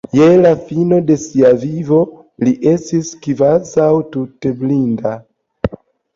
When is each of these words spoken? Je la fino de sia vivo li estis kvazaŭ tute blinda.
Je 0.19 0.27
la 0.43 0.51
fino 0.69 0.97
de 1.09 1.17
sia 1.23 1.51
vivo 1.63 1.99
li 2.47 2.55
estis 2.73 3.13
kvazaŭ 3.27 3.93
tute 4.19 4.57
blinda. 4.65 5.15